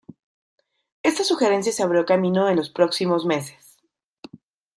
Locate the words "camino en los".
2.07-2.71